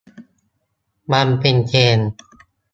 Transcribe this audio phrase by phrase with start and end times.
[1.11, 2.09] มันเป็นเทรนด์?